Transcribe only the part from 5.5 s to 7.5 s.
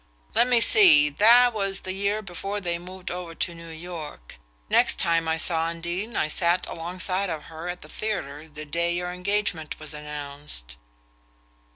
Undine I sat alongside of